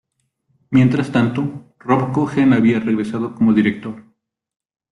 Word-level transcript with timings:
Mientras 0.71 1.11
tanto, 1.11 1.75
Rob 1.77 2.11
Cohen 2.11 2.53
había 2.53 2.79
regresado 2.79 3.35
como 3.35 3.53
director. 3.53 4.03